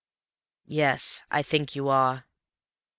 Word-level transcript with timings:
"Yes, 0.65 1.21
I 1.29 1.43
think 1.43 1.75
you 1.75 1.87
are." 1.87 2.25